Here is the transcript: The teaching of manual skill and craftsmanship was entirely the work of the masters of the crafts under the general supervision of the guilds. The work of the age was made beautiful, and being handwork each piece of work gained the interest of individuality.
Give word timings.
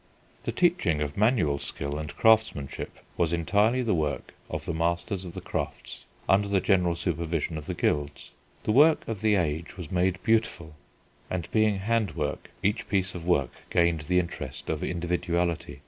The 0.45 0.51
teaching 0.51 0.99
of 0.99 1.15
manual 1.15 1.59
skill 1.59 1.99
and 1.99 2.15
craftsmanship 2.17 2.97
was 3.17 3.31
entirely 3.31 3.83
the 3.83 3.93
work 3.93 4.33
of 4.49 4.65
the 4.65 4.73
masters 4.73 5.25
of 5.25 5.35
the 5.35 5.41
crafts 5.41 6.05
under 6.27 6.47
the 6.47 6.59
general 6.59 6.95
supervision 6.95 7.55
of 7.55 7.67
the 7.67 7.75
guilds. 7.75 8.31
The 8.63 8.71
work 8.71 9.07
of 9.07 9.21
the 9.21 9.35
age 9.35 9.77
was 9.77 9.91
made 9.91 10.17
beautiful, 10.23 10.73
and 11.29 11.47
being 11.51 11.77
handwork 11.77 12.49
each 12.63 12.89
piece 12.89 13.13
of 13.13 13.27
work 13.27 13.51
gained 13.69 14.01
the 14.07 14.17
interest 14.17 14.71
of 14.71 14.83
individuality. 14.83 15.79